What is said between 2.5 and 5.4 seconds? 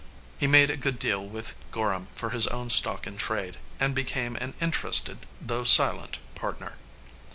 stock in trade, and became an interested,